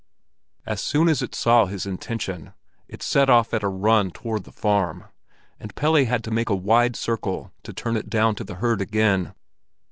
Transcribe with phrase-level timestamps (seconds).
[0.65, 2.55] As soon as it saw his intention,
[2.87, 5.03] it set off at a run up toward the farm,
[5.59, 8.81] and Pelle had to make a wide circle to turn it down to the herd
[8.81, 9.35] again.